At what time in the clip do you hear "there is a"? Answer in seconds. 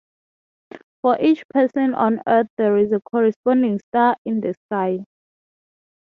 2.57-2.99